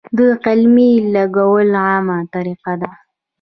[0.17, 2.91] د قلمې لګول عامه طریقه ده.